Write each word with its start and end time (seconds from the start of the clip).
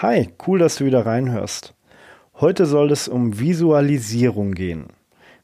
Hi, 0.00 0.28
cool, 0.46 0.60
dass 0.60 0.76
du 0.76 0.84
wieder 0.84 1.06
reinhörst. 1.06 1.74
Heute 2.34 2.66
soll 2.66 2.92
es 2.92 3.08
um 3.08 3.40
Visualisierung 3.40 4.52
gehen. 4.52 4.90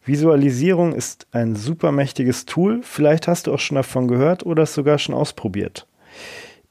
Visualisierung 0.04 0.94
ist 0.94 1.26
ein 1.32 1.56
super 1.56 1.90
mächtiges 1.90 2.46
Tool. 2.46 2.80
Vielleicht 2.84 3.26
hast 3.26 3.48
du 3.48 3.52
auch 3.52 3.58
schon 3.58 3.74
davon 3.74 4.06
gehört 4.06 4.46
oder 4.46 4.62
es 4.62 4.72
sogar 4.72 4.98
schon 4.98 5.16
ausprobiert. 5.16 5.88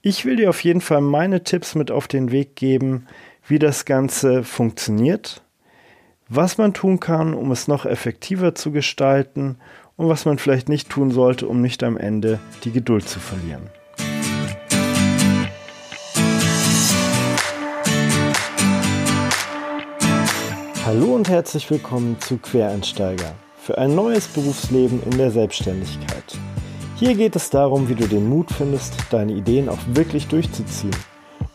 Ich 0.01 0.23
will 0.23 0.37
dir 0.37 0.49
auf 0.49 0.63
jeden 0.63 0.79
Fall 0.79 1.01
meine 1.01 1.43
Tipps 1.43 1.75
mit 1.75 1.91
auf 1.91 2.07
den 2.07 2.31
Weg 2.31 2.55
geben, 2.55 3.05
wie 3.45 3.59
das 3.59 3.83
Ganze 3.83 4.45
funktioniert, 4.45 5.43
was 6.29 6.57
man 6.57 6.73
tun 6.73 7.01
kann, 7.01 7.33
um 7.33 7.51
es 7.51 7.67
noch 7.67 7.85
effektiver 7.85 8.55
zu 8.55 8.71
gestalten 8.71 9.57
und 9.97 10.07
was 10.07 10.23
man 10.23 10.37
vielleicht 10.37 10.69
nicht 10.69 10.89
tun 10.89 11.11
sollte, 11.11 11.49
um 11.49 11.61
nicht 11.61 11.83
am 11.83 11.97
Ende 11.97 12.39
die 12.63 12.71
Geduld 12.71 13.09
zu 13.09 13.19
verlieren. 13.19 13.69
Hallo 20.95 21.15
und 21.15 21.27
herzlich 21.27 21.71
willkommen 21.71 22.17
zu 22.19 22.37
Quereinsteiger 22.37 23.33
für 23.57 23.79
ein 23.79 23.95
neues 23.95 24.27
Berufsleben 24.27 25.01
in 25.01 25.17
der 25.17 25.31
Selbstständigkeit. 25.31 26.37
Hier 26.97 27.15
geht 27.15 27.35
es 27.35 27.49
darum, 27.49 27.89
wie 27.89 27.95
du 27.95 28.07
den 28.07 28.29
Mut 28.29 28.51
findest, 28.51 28.93
deine 29.09 29.31
Ideen 29.31 29.69
auch 29.69 29.79
wirklich 29.87 30.27
durchzuziehen 30.27 30.95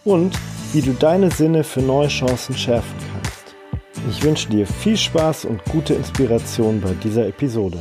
und 0.05 0.37
wie 0.73 0.83
du 0.83 0.93
deine 0.93 1.31
Sinne 1.31 1.63
für 1.63 1.81
neue 1.81 2.09
Chancen 2.09 2.57
schärfen 2.57 2.97
kannst. 3.13 3.55
Ich 4.11 4.25
wünsche 4.25 4.49
dir 4.49 4.67
viel 4.67 4.97
Spaß 4.97 5.45
und 5.45 5.65
gute 5.67 5.95
Inspiration 5.95 6.81
bei 6.81 6.91
dieser 6.95 7.29
Episode. 7.29 7.79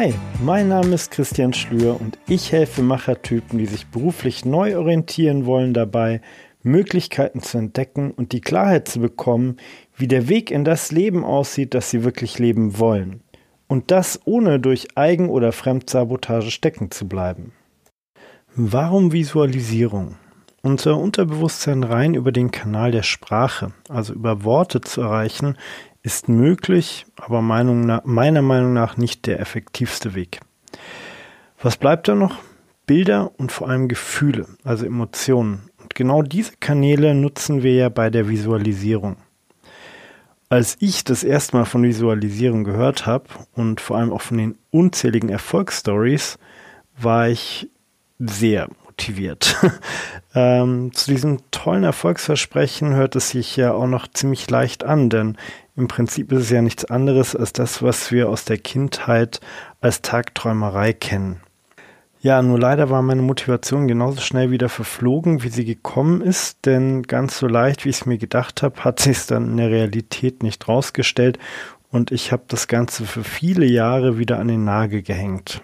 Hi, 0.00 0.14
mein 0.42 0.68
Name 0.68 0.94
ist 0.94 1.10
Christian 1.10 1.52
Schlür 1.52 2.00
und 2.00 2.18
ich 2.26 2.52
helfe 2.52 2.80
Machertypen, 2.80 3.58
die 3.58 3.66
sich 3.66 3.86
beruflich 3.88 4.46
neu 4.46 4.78
orientieren 4.78 5.44
wollen, 5.44 5.74
dabei 5.74 6.22
Möglichkeiten 6.62 7.42
zu 7.42 7.58
entdecken 7.58 8.10
und 8.10 8.32
die 8.32 8.40
Klarheit 8.40 8.88
zu 8.88 9.00
bekommen, 9.00 9.58
wie 9.94 10.08
der 10.08 10.30
Weg 10.30 10.50
in 10.50 10.64
das 10.64 10.90
Leben 10.90 11.22
aussieht, 11.22 11.74
das 11.74 11.90
sie 11.90 12.02
wirklich 12.02 12.38
leben 12.38 12.78
wollen. 12.78 13.20
Und 13.66 13.90
das 13.90 14.18
ohne 14.24 14.58
durch 14.58 14.96
Eigen- 14.96 15.28
oder 15.28 15.52
Fremdsabotage 15.52 16.50
stecken 16.50 16.90
zu 16.90 17.06
bleiben. 17.06 17.52
Warum 18.56 19.12
Visualisierung? 19.12 20.16
Unser 20.62 20.96
Unterbewusstsein 20.96 21.84
rein 21.84 22.14
über 22.14 22.32
den 22.32 22.50
Kanal 22.50 22.90
der 22.90 23.02
Sprache, 23.02 23.72
also 23.90 24.14
über 24.14 24.44
Worte 24.44 24.80
zu 24.80 25.02
erreichen, 25.02 25.56
ist 26.02 26.28
möglich, 26.28 27.06
aber 27.16 27.42
Meinung 27.42 27.82
nach, 27.86 28.04
meiner 28.04 28.42
Meinung 28.42 28.72
nach 28.72 28.96
nicht 28.96 29.26
der 29.26 29.40
effektivste 29.40 30.14
Weg. 30.14 30.40
Was 31.62 31.76
bleibt 31.76 32.08
da 32.08 32.14
noch? 32.14 32.38
Bilder 32.86 33.32
und 33.38 33.52
vor 33.52 33.68
allem 33.68 33.88
Gefühle, 33.88 34.46
also 34.64 34.86
Emotionen. 34.86 35.70
Und 35.80 35.94
genau 35.94 36.22
diese 36.22 36.56
Kanäle 36.58 37.14
nutzen 37.14 37.62
wir 37.62 37.74
ja 37.74 37.88
bei 37.88 38.10
der 38.10 38.28
Visualisierung. 38.28 39.16
Als 40.48 40.76
ich 40.80 41.04
das 41.04 41.22
erste 41.22 41.56
Mal 41.56 41.64
von 41.64 41.84
Visualisierung 41.84 42.64
gehört 42.64 43.06
habe 43.06 43.26
und 43.52 43.80
vor 43.80 43.98
allem 43.98 44.12
auch 44.12 44.22
von 44.22 44.38
den 44.38 44.58
unzähligen 44.70 45.28
Erfolgsstories, 45.28 46.38
war 46.98 47.28
ich 47.28 47.70
sehr 48.18 48.68
motiviert. 48.84 49.56
ähm, 50.34 50.92
zu 50.92 51.10
diesem 51.10 51.38
tollen 51.50 51.84
Erfolgsversprechen 51.84 52.94
hört 52.94 53.14
es 53.16 53.30
sich 53.30 53.56
ja 53.56 53.72
auch 53.72 53.86
noch 53.86 54.08
ziemlich 54.08 54.50
leicht 54.50 54.84
an, 54.84 55.08
denn 55.08 55.36
im 55.80 55.88
Prinzip 55.88 56.30
ist 56.30 56.42
es 56.42 56.50
ja 56.50 56.62
nichts 56.62 56.84
anderes 56.84 57.34
als 57.34 57.52
das, 57.52 57.82
was 57.82 58.12
wir 58.12 58.28
aus 58.28 58.44
der 58.44 58.58
Kindheit 58.58 59.40
als 59.80 60.02
Tagträumerei 60.02 60.92
kennen. 60.92 61.40
Ja, 62.22 62.42
nur 62.42 62.58
leider 62.58 62.90
war 62.90 63.00
meine 63.00 63.22
Motivation 63.22 63.88
genauso 63.88 64.20
schnell 64.20 64.50
wieder 64.50 64.68
verflogen, 64.68 65.42
wie 65.42 65.48
sie 65.48 65.64
gekommen 65.64 66.20
ist, 66.20 66.66
denn 66.66 67.02
ganz 67.04 67.38
so 67.38 67.46
leicht, 67.46 67.84
wie 67.84 67.88
ich 67.88 67.96
es 67.96 68.06
mir 68.06 68.18
gedacht 68.18 68.62
habe, 68.62 68.84
hat 68.84 69.00
sich 69.00 69.16
es 69.16 69.26
dann 69.26 69.52
in 69.52 69.56
der 69.56 69.70
Realität 69.70 70.42
nicht 70.42 70.68
rausgestellt 70.68 71.38
und 71.90 72.12
ich 72.12 72.30
habe 72.30 72.42
das 72.46 72.68
Ganze 72.68 73.06
für 73.06 73.24
viele 73.24 73.64
Jahre 73.64 74.18
wieder 74.18 74.38
an 74.38 74.48
den 74.48 74.64
Nagel 74.64 75.00
gehängt. 75.00 75.62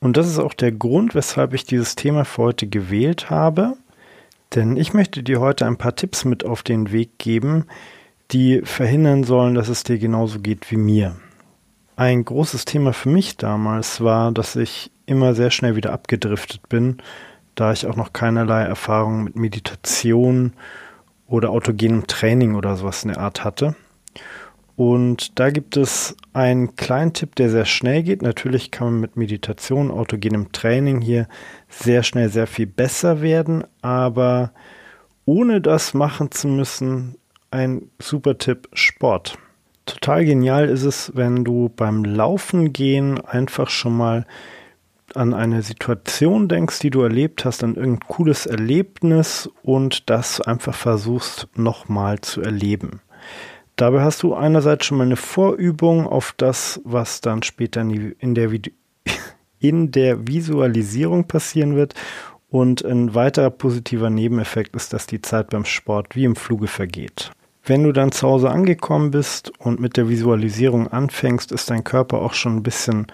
Und 0.00 0.18
das 0.18 0.28
ist 0.28 0.38
auch 0.38 0.54
der 0.54 0.72
Grund, 0.72 1.14
weshalb 1.14 1.54
ich 1.54 1.64
dieses 1.64 1.96
Thema 1.96 2.26
für 2.26 2.42
heute 2.42 2.66
gewählt 2.66 3.30
habe, 3.30 3.72
denn 4.54 4.76
ich 4.76 4.92
möchte 4.92 5.22
dir 5.22 5.40
heute 5.40 5.66
ein 5.66 5.78
paar 5.78 5.96
Tipps 5.96 6.26
mit 6.26 6.44
auf 6.44 6.62
den 6.62 6.92
Weg 6.92 7.18
geben, 7.18 7.64
die 8.32 8.62
verhindern 8.64 9.24
sollen, 9.24 9.54
dass 9.54 9.68
es 9.68 9.82
dir 9.82 9.98
genauso 9.98 10.40
geht 10.40 10.70
wie 10.70 10.76
mir. 10.76 11.16
Ein 11.96 12.24
großes 12.24 12.64
Thema 12.64 12.92
für 12.92 13.08
mich 13.08 13.36
damals 13.36 14.00
war, 14.00 14.32
dass 14.32 14.56
ich 14.56 14.90
immer 15.06 15.34
sehr 15.34 15.50
schnell 15.50 15.76
wieder 15.76 15.92
abgedriftet 15.92 16.68
bin, 16.68 16.98
da 17.54 17.72
ich 17.72 17.86
auch 17.86 17.96
noch 17.96 18.12
keinerlei 18.12 18.62
Erfahrung 18.62 19.24
mit 19.24 19.36
Meditation 19.36 20.52
oder 21.26 21.50
autogenem 21.50 22.06
Training 22.06 22.54
oder 22.54 22.76
sowas 22.76 23.02
in 23.02 23.12
der 23.12 23.20
Art 23.20 23.44
hatte. 23.44 23.74
Und 24.76 25.38
da 25.38 25.50
gibt 25.50 25.76
es 25.76 26.16
einen 26.32 26.74
kleinen 26.74 27.12
Tipp, 27.12 27.34
der 27.34 27.50
sehr 27.50 27.66
schnell 27.66 28.02
geht. 28.02 28.22
Natürlich 28.22 28.70
kann 28.70 28.92
man 28.92 29.00
mit 29.00 29.16
Meditation, 29.16 29.90
autogenem 29.90 30.52
Training 30.52 31.02
hier 31.02 31.28
sehr 31.68 32.02
schnell 32.02 32.30
sehr 32.30 32.46
viel 32.46 32.66
besser 32.66 33.20
werden, 33.20 33.64
aber 33.82 34.52
ohne 35.26 35.60
das 35.60 35.92
machen 35.92 36.30
zu 36.30 36.48
müssen, 36.48 37.16
ein 37.50 37.90
super 38.00 38.38
Tipp 38.38 38.68
Sport. 38.72 39.38
Total 39.86 40.24
genial 40.24 40.68
ist 40.68 40.84
es, 40.84 41.12
wenn 41.14 41.44
du 41.44 41.68
beim 41.74 42.04
Laufen 42.04 42.72
gehen 42.72 43.20
einfach 43.20 43.70
schon 43.70 43.96
mal 43.96 44.26
an 45.14 45.34
eine 45.34 45.62
Situation 45.62 46.48
denkst, 46.48 46.78
die 46.78 46.90
du 46.90 47.02
erlebt 47.02 47.44
hast, 47.44 47.64
an 47.64 47.74
irgendein 47.74 48.06
cooles 48.06 48.46
Erlebnis 48.46 49.50
und 49.62 50.08
das 50.08 50.40
einfach 50.40 50.74
versuchst 50.74 51.48
nochmal 51.56 52.20
zu 52.20 52.40
erleben. 52.42 53.00
Dabei 53.74 54.02
hast 54.02 54.22
du 54.22 54.34
einerseits 54.34 54.86
schon 54.86 54.98
mal 54.98 55.04
eine 55.04 55.16
Vorübung 55.16 56.06
auf 56.06 56.34
das, 56.36 56.80
was 56.84 57.20
dann 57.20 57.42
später 57.42 57.80
in 57.80 58.34
der, 58.34 58.50
in 59.58 59.90
der 59.90 60.28
Visualisierung 60.28 61.26
passieren 61.26 61.74
wird 61.74 61.94
und 62.48 62.84
ein 62.84 63.14
weiterer 63.14 63.50
positiver 63.50 64.10
Nebeneffekt 64.10 64.76
ist, 64.76 64.92
dass 64.92 65.06
die 65.06 65.22
Zeit 65.22 65.50
beim 65.50 65.64
Sport 65.64 66.14
wie 66.14 66.24
im 66.24 66.36
Fluge 66.36 66.66
vergeht. 66.66 67.32
Wenn 67.64 67.84
du 67.84 67.92
dann 67.92 68.10
zu 68.10 68.26
Hause 68.26 68.50
angekommen 68.50 69.10
bist 69.10 69.52
und 69.58 69.80
mit 69.80 69.96
der 69.96 70.08
Visualisierung 70.08 70.88
anfängst, 70.88 71.52
ist 71.52 71.70
dein 71.70 71.84
Körper 71.84 72.18
auch 72.18 72.32
schon 72.32 72.56
ein 72.56 72.62
bisschen 72.62 73.06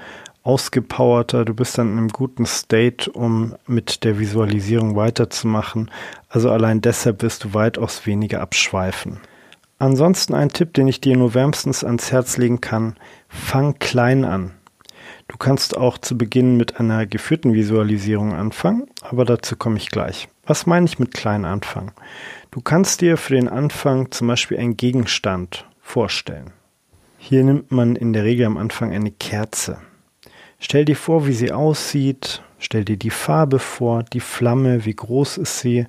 ausgepowerter. 0.44 1.44
Du 1.44 1.54
bist 1.54 1.76
dann 1.76 1.92
in 1.92 1.98
einem 1.98 2.08
guten 2.08 2.46
State, 2.46 3.10
um 3.10 3.56
mit 3.66 4.04
der 4.04 4.18
Visualisierung 4.18 4.94
weiterzumachen. 4.94 5.90
Also 6.28 6.50
allein 6.50 6.80
deshalb 6.80 7.22
wirst 7.22 7.44
du 7.44 7.54
weitaus 7.54 8.06
weniger 8.06 8.40
abschweifen. 8.40 9.18
Ansonsten 9.78 10.34
ein 10.34 10.48
Tipp, 10.48 10.72
den 10.74 10.88
ich 10.88 11.00
dir 11.00 11.16
nur 11.16 11.34
wärmstens 11.34 11.84
ans 11.84 12.12
Herz 12.12 12.36
legen 12.38 12.60
kann. 12.60 12.96
Fang 13.28 13.78
klein 13.78 14.24
an. 14.24 14.52
Du 15.28 15.36
kannst 15.36 15.76
auch 15.76 15.98
zu 15.98 16.16
Beginn 16.16 16.56
mit 16.56 16.78
einer 16.78 17.04
geführten 17.04 17.52
Visualisierung 17.52 18.32
anfangen, 18.32 18.86
aber 19.02 19.24
dazu 19.24 19.56
komme 19.56 19.76
ich 19.76 19.90
gleich. 19.90 20.28
Was 20.46 20.66
meine 20.66 20.86
ich 20.86 21.00
mit 21.00 21.12
klein 21.12 21.44
anfangen? 21.44 21.90
Du 22.50 22.60
kannst 22.60 23.00
dir 23.00 23.16
für 23.16 23.34
den 23.34 23.48
Anfang 23.48 24.10
zum 24.10 24.28
Beispiel 24.28 24.58
einen 24.58 24.76
Gegenstand 24.76 25.66
vorstellen. 25.80 26.52
Hier 27.18 27.44
nimmt 27.44 27.70
man 27.70 27.96
in 27.96 28.12
der 28.12 28.24
Regel 28.24 28.46
am 28.46 28.56
Anfang 28.56 28.92
eine 28.92 29.10
Kerze. 29.10 29.78
Stell 30.58 30.84
dir 30.84 30.96
vor, 30.96 31.26
wie 31.26 31.32
sie 31.32 31.52
aussieht, 31.52 32.42
stell 32.58 32.84
dir 32.84 32.96
die 32.96 33.10
Farbe 33.10 33.58
vor, 33.58 34.02
die 34.02 34.20
Flamme, 34.20 34.84
wie 34.84 34.94
groß 34.94 35.38
ist 35.38 35.60
sie. 35.60 35.86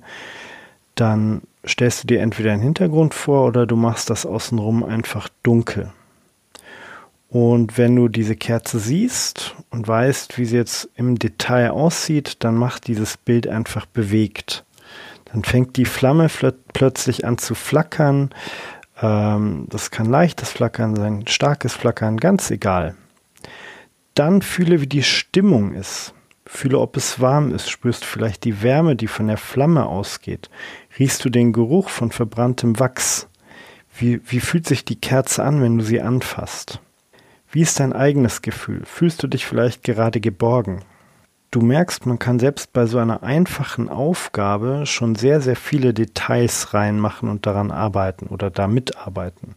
Dann 0.94 1.42
stellst 1.66 2.02
du 2.02 2.06
dir 2.08 2.20
entweder 2.20 2.52
einen 2.52 2.62
Hintergrund 2.62 3.14
vor 3.14 3.46
oder 3.46 3.66
du 3.66 3.76
machst 3.76 4.10
das 4.10 4.26
außenrum 4.26 4.84
einfach 4.84 5.28
dunkel. 5.42 5.92
Und 7.28 7.76
wenn 7.76 7.94
du 7.94 8.08
diese 8.08 8.36
Kerze 8.36 8.78
siehst 8.78 9.54
und 9.70 9.86
weißt, 9.86 10.38
wie 10.38 10.46
sie 10.46 10.56
jetzt 10.56 10.88
im 10.94 11.18
Detail 11.18 11.70
aussieht, 11.70 12.36
dann 12.42 12.56
macht 12.56 12.86
dieses 12.86 13.16
Bild 13.18 13.46
einfach 13.46 13.84
bewegt. 13.84 14.64
Dann 15.32 15.44
fängt 15.44 15.76
die 15.76 15.84
Flamme 15.84 16.28
plötzlich 16.72 17.26
an 17.26 17.38
zu 17.38 17.54
flackern. 17.54 18.30
Ähm, 19.00 19.66
das 19.68 19.90
kann 19.90 20.06
leichtes 20.06 20.50
Flackern 20.50 20.96
sein, 20.96 21.26
starkes 21.26 21.74
Flackern, 21.74 22.16
ganz 22.16 22.50
egal. 22.50 22.94
Dann 24.14 24.42
fühle, 24.42 24.80
wie 24.80 24.86
die 24.86 25.02
Stimmung 25.02 25.74
ist. 25.74 26.14
Fühle, 26.46 26.78
ob 26.78 26.96
es 26.96 27.20
warm 27.20 27.54
ist. 27.54 27.70
Spürst 27.70 28.04
vielleicht 28.04 28.44
die 28.44 28.62
Wärme, 28.62 28.96
die 28.96 29.06
von 29.06 29.26
der 29.26 29.36
Flamme 29.36 29.86
ausgeht. 29.86 30.48
Riechst 30.98 31.24
du 31.24 31.28
den 31.28 31.52
Geruch 31.52 31.90
von 31.90 32.10
verbranntem 32.10 32.80
Wachs. 32.80 33.28
Wie, 33.96 34.20
wie 34.24 34.40
fühlt 34.40 34.66
sich 34.66 34.84
die 34.84 35.00
Kerze 35.00 35.44
an, 35.44 35.60
wenn 35.60 35.78
du 35.78 35.84
sie 35.84 36.00
anfasst? 36.00 36.80
Wie 37.50 37.62
ist 37.62 37.80
dein 37.80 37.92
eigenes 37.92 38.42
Gefühl? 38.42 38.82
Fühlst 38.84 39.22
du 39.22 39.26
dich 39.26 39.46
vielleicht 39.46 39.84
gerade 39.84 40.20
geborgen? 40.20 40.84
Du 41.50 41.62
merkst, 41.62 42.04
man 42.04 42.18
kann 42.18 42.38
selbst 42.38 42.74
bei 42.74 42.84
so 42.84 42.98
einer 42.98 43.22
einfachen 43.22 43.88
Aufgabe 43.88 44.84
schon 44.84 45.14
sehr, 45.14 45.40
sehr 45.40 45.56
viele 45.56 45.94
Details 45.94 46.74
reinmachen 46.74 47.30
und 47.30 47.46
daran 47.46 47.70
arbeiten 47.70 48.26
oder 48.26 48.50
da 48.50 48.66
mitarbeiten. 48.66 49.54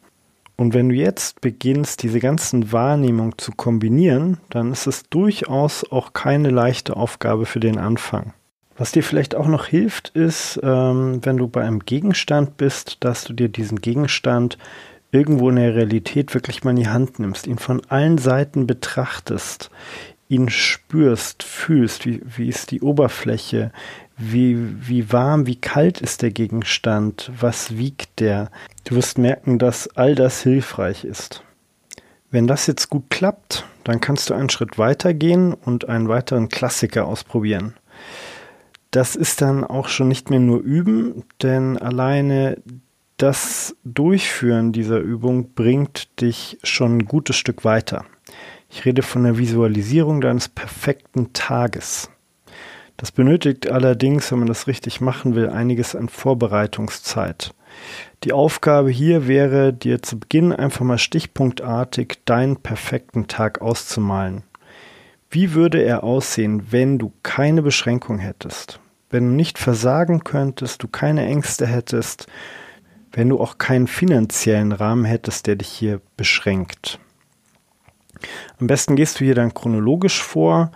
Und 0.56 0.74
wenn 0.74 0.90
du 0.90 0.96
jetzt 0.96 1.42
beginnst, 1.42 2.04
diese 2.04 2.20
ganzen 2.20 2.72
Wahrnehmungen 2.72 3.38
zu 3.38 3.52
kombinieren, 3.52 4.38
dann 4.50 4.72
ist 4.72 4.88
es 4.88 5.04
durchaus 5.10 5.92
auch 5.92 6.14
keine 6.14 6.50
leichte 6.50 6.96
Aufgabe 6.96 7.46
für 7.46 7.60
den 7.60 7.78
Anfang. 7.78 8.34
Was 8.78 8.92
dir 8.92 9.04
vielleicht 9.04 9.36
auch 9.36 9.48
noch 9.48 9.66
hilft, 9.66 10.10
ist, 10.10 10.60
ähm, 10.64 11.20
wenn 11.24 11.38
du 11.38 11.48
bei 11.48 11.62
einem 11.62 11.80
Gegenstand 11.80 12.58
bist, 12.58 13.04
dass 13.04 13.26
du 13.26 13.34
dir 13.34 13.50
diesen 13.50 13.82
Gegenstand 13.82 14.58
irgendwo 15.12 15.50
in 15.50 15.58
der 15.58 15.76
Realität 15.76 16.34
wirklich 16.34 16.64
mal 16.64 16.72
in 16.72 16.78
die 16.78 16.88
Hand 16.88 17.20
nimmst, 17.20 17.48
ihn 17.48 17.58
von 17.58 17.82
allen 17.90 18.18
Seiten 18.18 18.66
betrachtest, 18.66 19.70
ihn 20.32 20.50
spürst, 20.50 21.44
fühlst, 21.44 22.06
wie, 22.06 22.22
wie 22.26 22.48
ist 22.48 22.72
die 22.72 22.82
Oberfläche, 22.82 23.72
wie, 24.18 24.58
wie 24.88 25.12
warm, 25.12 25.46
wie 25.46 25.60
kalt 25.60 26.00
ist 26.00 26.22
der 26.22 26.32
Gegenstand, 26.32 27.30
was 27.38 27.78
wiegt 27.78 28.22
der. 28.22 28.50
Du 28.86 28.96
wirst 28.96 29.18
merken, 29.18 29.60
dass 29.60 29.90
all 29.98 30.16
das 30.16 30.42
hilfreich 30.42 31.04
ist. 31.04 31.44
Wenn 32.30 32.48
das 32.48 32.66
jetzt 32.66 32.90
gut 32.90 33.10
klappt, 33.10 33.66
dann 33.84 34.00
kannst 34.00 34.30
du 34.30 34.34
einen 34.34 34.50
Schritt 34.50 34.78
weiter 34.78 35.14
gehen 35.14 35.54
und 35.54 35.90
einen 35.90 36.08
weiteren 36.08 36.48
Klassiker 36.48 37.06
ausprobieren. 37.06 37.76
Das 38.92 39.18
ist 39.18 39.42
dann 39.42 39.66
auch 39.66 39.90
schon 39.90 40.08
nicht 40.08 40.30
mehr 40.30 40.40
nur 40.40 40.62
üben, 40.62 41.24
denn 41.42 41.78
alleine 41.78 42.58
das 43.18 43.76
Durchführen 43.84 44.72
dieser 44.72 45.00
Übung 45.00 45.54
bringt 45.54 46.22
dich 46.22 46.58
schon 46.64 47.00
ein 47.00 47.06
gutes 47.06 47.36
Stück 47.36 47.66
weiter. 47.66 48.06
Ich 48.74 48.86
rede 48.86 49.02
von 49.02 49.26
der 49.26 49.38
Visualisierung 49.38 50.22
deines 50.22 50.48
perfekten 50.48 51.34
Tages. 51.34 52.10
Das 52.96 53.12
benötigt 53.12 53.70
allerdings, 53.70 54.32
wenn 54.32 54.40
man 54.40 54.48
das 54.48 54.66
richtig 54.66 55.02
machen 55.02 55.36
will, 55.36 55.50
einiges 55.50 55.94
an 55.94 56.08
Vorbereitungszeit. 56.08 57.54
Die 58.24 58.32
Aufgabe 58.32 58.90
hier 58.90 59.28
wäre, 59.28 59.74
dir 59.74 60.02
zu 60.02 60.20
Beginn 60.20 60.54
einfach 60.54 60.86
mal 60.86 60.98
stichpunktartig 60.98 62.20
deinen 62.24 62.58
perfekten 62.58 63.28
Tag 63.28 63.62
auszumalen. 63.62 64.44
Wie 65.30 65.54
würde 65.54 65.82
er 65.84 66.04
aussehen, 66.04 66.68
wenn 66.72 66.98
du 66.98 67.12
keine 67.24 67.62
Beschränkung 67.62 68.20
hättest? 68.20 68.80
Wenn 69.10 69.32
du 69.32 69.36
nicht 69.36 69.58
versagen 69.58 70.24
könntest, 70.24 70.82
du 70.82 70.88
keine 70.88 71.26
Ängste 71.26 71.68
hättest, 71.68 72.28
wenn 73.12 73.28
du 73.28 73.40
auch 73.40 73.58
keinen 73.58 73.88
finanziellen 73.88 74.72
Rahmen 74.72 75.04
hättest, 75.04 75.48
der 75.48 75.58
dich 75.58 75.68
hier 75.68 76.00
beschränkt. 76.16 77.00
Am 78.60 78.68
besten 78.68 78.96
gehst 78.96 79.20
du 79.20 79.26
hier 79.26 79.36
dann 79.36 79.54
chronologisch 79.54 80.22
vor. 80.22 80.72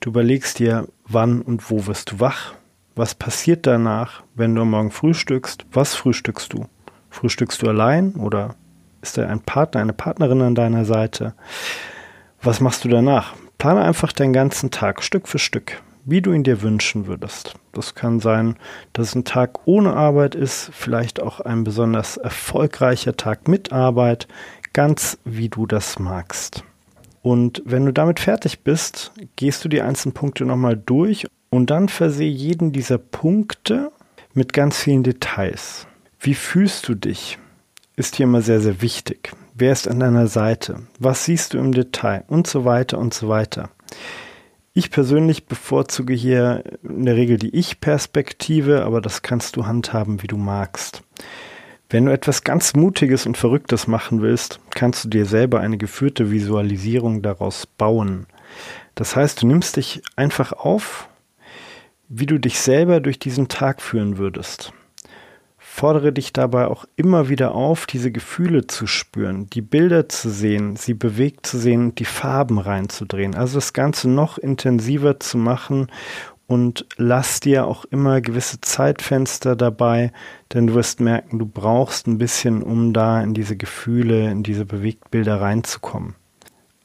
Du 0.00 0.10
überlegst 0.10 0.58
dir, 0.58 0.88
wann 1.06 1.42
und 1.42 1.70
wo 1.70 1.86
wirst 1.86 2.12
du 2.12 2.20
wach? 2.20 2.54
Was 2.94 3.14
passiert 3.14 3.66
danach, 3.66 4.22
wenn 4.34 4.54
du 4.54 4.64
morgen 4.64 4.90
frühstückst? 4.90 5.66
Was 5.72 5.94
frühstückst 5.94 6.52
du? 6.52 6.66
Frühstückst 7.10 7.62
du 7.62 7.68
allein 7.68 8.14
oder 8.14 8.54
ist 9.02 9.18
da 9.18 9.26
ein 9.26 9.40
Partner, 9.40 9.80
eine 9.80 9.92
Partnerin 9.92 10.42
an 10.42 10.54
deiner 10.54 10.84
Seite? 10.84 11.34
Was 12.42 12.60
machst 12.60 12.84
du 12.84 12.88
danach? 12.88 13.34
Plane 13.58 13.82
einfach 13.82 14.12
deinen 14.12 14.32
ganzen 14.32 14.70
Tag 14.70 15.02
Stück 15.02 15.26
für 15.26 15.40
Stück, 15.40 15.82
wie 16.04 16.22
du 16.22 16.32
ihn 16.32 16.44
dir 16.44 16.62
wünschen 16.62 17.06
würdest. 17.06 17.54
Das 17.72 17.96
kann 17.96 18.20
sein, 18.20 18.56
dass 18.92 19.08
es 19.08 19.14
ein 19.16 19.24
Tag 19.24 19.66
ohne 19.66 19.94
Arbeit 19.94 20.36
ist, 20.36 20.70
vielleicht 20.72 21.20
auch 21.20 21.40
ein 21.40 21.64
besonders 21.64 22.16
erfolgreicher 22.16 23.16
Tag 23.16 23.48
mit 23.48 23.72
Arbeit, 23.72 24.28
ganz 24.72 25.18
wie 25.24 25.48
du 25.48 25.66
das 25.66 25.98
magst. 25.98 26.62
Und 27.22 27.62
wenn 27.64 27.86
du 27.86 27.92
damit 27.92 28.20
fertig 28.20 28.60
bist, 28.60 29.12
gehst 29.36 29.64
du 29.64 29.68
die 29.68 29.82
einzelnen 29.82 30.14
Punkte 30.14 30.44
nochmal 30.44 30.76
durch 30.76 31.26
und 31.50 31.70
dann 31.70 31.88
versehe 31.88 32.30
jeden 32.30 32.72
dieser 32.72 32.98
Punkte 32.98 33.90
mit 34.34 34.52
ganz 34.52 34.78
vielen 34.78 35.02
Details. 35.02 35.86
Wie 36.20 36.34
fühlst 36.34 36.88
du 36.88 36.94
dich? 36.94 37.38
Ist 37.96 38.16
hier 38.16 38.24
immer 38.24 38.42
sehr, 38.42 38.60
sehr 38.60 38.80
wichtig. 38.82 39.32
Wer 39.54 39.72
ist 39.72 39.88
an 39.88 39.98
deiner 39.98 40.28
Seite? 40.28 40.82
Was 41.00 41.24
siehst 41.24 41.54
du 41.54 41.58
im 41.58 41.72
Detail? 41.72 42.24
Und 42.28 42.46
so 42.46 42.64
weiter 42.64 42.98
und 42.98 43.12
so 43.12 43.28
weiter. 43.28 43.70
Ich 44.72 44.92
persönlich 44.92 45.46
bevorzuge 45.46 46.14
hier 46.14 46.62
in 46.84 47.04
der 47.04 47.16
Regel 47.16 47.38
die 47.38 47.56
Ich-Perspektive, 47.56 48.84
aber 48.84 49.00
das 49.00 49.22
kannst 49.22 49.56
du 49.56 49.66
handhaben, 49.66 50.22
wie 50.22 50.28
du 50.28 50.36
magst. 50.36 51.02
Wenn 51.90 52.04
du 52.04 52.12
etwas 52.12 52.44
ganz 52.44 52.74
Mutiges 52.74 53.24
und 53.24 53.38
Verrücktes 53.38 53.86
machen 53.86 54.20
willst, 54.20 54.60
kannst 54.70 55.04
du 55.04 55.08
dir 55.08 55.24
selber 55.24 55.60
eine 55.60 55.78
geführte 55.78 56.30
Visualisierung 56.30 57.22
daraus 57.22 57.66
bauen. 57.66 58.26
Das 58.94 59.16
heißt, 59.16 59.40
du 59.40 59.46
nimmst 59.46 59.76
dich 59.76 60.02
einfach 60.14 60.52
auf, 60.52 61.08
wie 62.08 62.26
du 62.26 62.38
dich 62.38 62.60
selber 62.60 63.00
durch 63.00 63.18
diesen 63.18 63.48
Tag 63.48 63.80
führen 63.80 64.18
würdest. 64.18 64.72
Fordere 65.56 66.12
dich 66.12 66.34
dabei 66.34 66.66
auch 66.66 66.84
immer 66.96 67.30
wieder 67.30 67.54
auf, 67.54 67.86
diese 67.86 68.10
Gefühle 68.10 68.66
zu 68.66 68.86
spüren, 68.86 69.48
die 69.48 69.62
Bilder 69.62 70.10
zu 70.10 70.28
sehen, 70.28 70.76
sie 70.76 70.94
bewegt 70.94 71.46
zu 71.46 71.56
sehen 71.56 71.94
die 71.94 72.04
Farben 72.04 72.58
reinzudrehen. 72.58 73.34
Also 73.34 73.54
das 73.58 73.72
Ganze 73.72 74.10
noch 74.10 74.36
intensiver 74.36 75.20
zu 75.20 75.38
machen 75.38 75.86
und 76.48 76.86
lass 76.96 77.40
dir 77.40 77.66
auch 77.66 77.84
immer 77.84 78.20
gewisse 78.22 78.60
Zeitfenster 78.60 79.54
dabei, 79.54 80.12
denn 80.52 80.66
du 80.66 80.74
wirst 80.74 80.98
merken, 80.98 81.38
du 81.38 81.46
brauchst 81.46 82.08
ein 82.08 82.18
bisschen, 82.18 82.62
um 82.62 82.92
da 82.94 83.22
in 83.22 83.34
diese 83.34 83.54
Gefühle, 83.54 84.30
in 84.30 84.42
diese 84.42 84.64
Bewegtbilder 84.64 85.40
reinzukommen. 85.40 86.14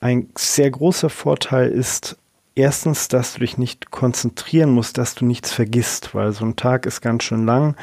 Ein 0.01 0.27
sehr 0.37 0.69
großer 0.69 1.09
Vorteil 1.09 1.69
ist 1.69 2.17
erstens, 2.55 3.07
dass 3.07 3.35
du 3.35 3.39
dich 3.39 3.57
nicht 3.57 3.89
konzentrieren 3.89 4.69
musst, 4.69 4.97
dass 4.97 5.15
du 5.15 5.23
nichts 5.23 5.53
vergisst, 5.53 6.13
weil 6.13 6.33
so 6.33 6.43
ein 6.45 6.57
Tag 6.57 6.85
ist 6.85 6.99
ganz 6.99 7.23
schön 7.23 7.45
lang 7.45 7.77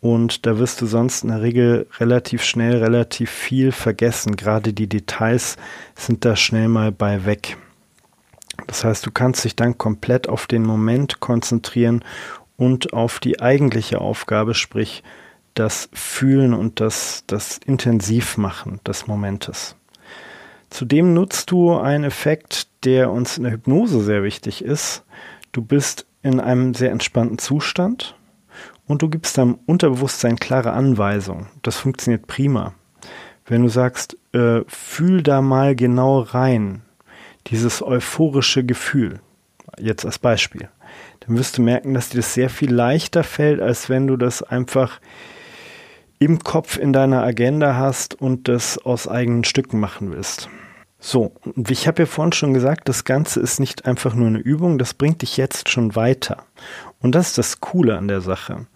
und 0.00 0.46
da 0.46 0.58
wirst 0.58 0.80
du 0.80 0.86
sonst 0.86 1.22
in 1.22 1.30
der 1.30 1.42
Regel 1.42 1.86
relativ 2.00 2.42
schnell 2.42 2.78
relativ 2.78 3.30
viel 3.30 3.70
vergessen. 3.70 4.34
Gerade 4.34 4.72
die 4.72 4.88
Details 4.88 5.56
sind 5.94 6.24
da 6.24 6.34
schnell 6.34 6.66
mal 6.66 6.90
bei 6.90 7.24
weg. 7.24 7.56
Das 8.70 8.84
heißt, 8.84 9.04
du 9.04 9.10
kannst 9.10 9.44
dich 9.44 9.56
dann 9.56 9.78
komplett 9.78 10.28
auf 10.28 10.46
den 10.46 10.62
Moment 10.62 11.18
konzentrieren 11.18 12.04
und 12.56 12.92
auf 12.92 13.18
die 13.18 13.40
eigentliche 13.40 14.00
Aufgabe, 14.00 14.54
sprich 14.54 15.02
das 15.54 15.88
Fühlen 15.92 16.54
und 16.54 16.78
das, 16.78 17.24
das 17.26 17.58
Intensivmachen 17.58 18.78
des 18.86 19.08
Momentes. 19.08 19.74
Zudem 20.70 21.14
nutzt 21.14 21.50
du 21.50 21.76
einen 21.76 22.04
Effekt, 22.04 22.68
der 22.84 23.10
uns 23.10 23.38
in 23.38 23.42
der 23.42 23.54
Hypnose 23.54 24.02
sehr 24.02 24.22
wichtig 24.22 24.62
ist. 24.62 25.02
Du 25.50 25.62
bist 25.62 26.06
in 26.22 26.38
einem 26.38 26.72
sehr 26.72 26.92
entspannten 26.92 27.38
Zustand 27.38 28.14
und 28.86 29.02
du 29.02 29.08
gibst 29.08 29.36
deinem 29.36 29.58
Unterbewusstsein 29.66 30.36
klare 30.36 30.74
Anweisungen. 30.74 31.48
Das 31.62 31.76
funktioniert 31.76 32.28
prima. 32.28 32.74
Wenn 33.46 33.62
du 33.62 33.68
sagst, 33.68 34.16
äh, 34.32 34.60
fühl 34.68 35.24
da 35.24 35.42
mal 35.42 35.74
genau 35.74 36.20
rein, 36.20 36.82
dieses 37.46 37.82
euphorische 37.82 38.64
Gefühl, 38.64 39.20
jetzt 39.78 40.04
als 40.04 40.18
Beispiel, 40.18 40.68
dann 41.20 41.36
wirst 41.36 41.58
du 41.58 41.62
merken, 41.62 41.94
dass 41.94 42.10
dir 42.10 42.18
das 42.18 42.34
sehr 42.34 42.50
viel 42.50 42.72
leichter 42.72 43.24
fällt, 43.24 43.60
als 43.60 43.88
wenn 43.88 44.06
du 44.06 44.16
das 44.16 44.42
einfach 44.42 45.00
im 46.18 46.38
Kopf 46.40 46.76
in 46.76 46.92
deiner 46.92 47.22
Agenda 47.22 47.76
hast 47.76 48.14
und 48.14 48.48
das 48.48 48.78
aus 48.78 49.08
eigenen 49.08 49.44
Stücken 49.44 49.80
machen 49.80 50.12
willst. 50.12 50.48
So, 50.98 51.32
ich 51.68 51.88
habe 51.88 52.02
ja 52.02 52.06
vorhin 52.06 52.32
schon 52.32 52.52
gesagt, 52.52 52.88
das 52.88 53.04
Ganze 53.04 53.40
ist 53.40 53.58
nicht 53.58 53.86
einfach 53.86 54.14
nur 54.14 54.26
eine 54.26 54.38
Übung, 54.38 54.78
das 54.78 54.92
bringt 54.92 55.22
dich 55.22 55.38
jetzt 55.38 55.70
schon 55.70 55.96
weiter. 55.96 56.44
Und 57.00 57.14
das 57.14 57.28
ist 57.28 57.38
das 57.38 57.60
Coole 57.60 57.96
an 57.96 58.06
der 58.06 58.20
Sache. 58.20 58.66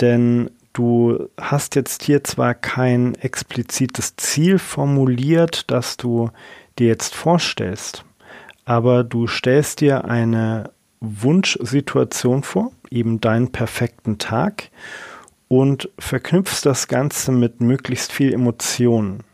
Denn 0.00 0.50
du 0.72 1.28
hast 1.38 1.74
jetzt 1.74 2.02
hier 2.02 2.24
zwar 2.24 2.54
kein 2.54 3.14
explizites 3.14 4.16
Ziel 4.16 4.58
formuliert, 4.58 5.70
das 5.70 5.98
du 5.98 6.30
dir 6.78 6.88
jetzt 6.88 7.14
vorstellst, 7.14 8.04
aber 8.64 9.04
du 9.04 9.26
stellst 9.26 9.80
dir 9.80 10.04
eine 10.04 10.70
Wunschsituation 11.00 12.42
vor, 12.42 12.72
eben 12.90 13.20
deinen 13.20 13.52
perfekten 13.52 14.18
Tag 14.18 14.70
und 15.48 15.90
verknüpfst 15.98 16.62
das 16.62 16.88
Ganze 16.88 17.32
mit 17.32 17.60
möglichst 17.60 18.12
viel 18.12 18.32
Emotionen. 18.32 19.24